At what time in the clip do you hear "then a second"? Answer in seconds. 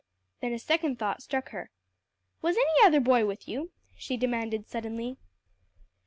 0.41-0.97